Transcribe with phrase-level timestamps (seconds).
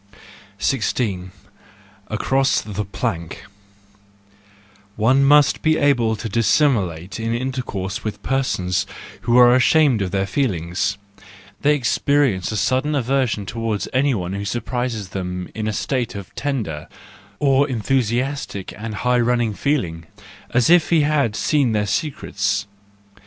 [0.57, 1.29] 16.
[2.07, 3.45] Across the Plank
[4.95, 8.87] .—One must be able to dis¬ simulate in intercourse with persons
[9.21, 10.97] who are ashamed of their feelings;
[11.61, 16.87] they experience a sudden aversion towards anyone who surprises them in a state of tender,
[17.37, 20.07] or enthusiastic and high running feeling,
[20.49, 22.65] as if he had seen their secrets.